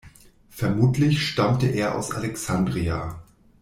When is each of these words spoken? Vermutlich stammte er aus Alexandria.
Vermutlich 0.49 1.21
stammte 1.27 1.67
er 1.67 1.93
aus 1.93 2.09
Alexandria. 2.11 3.21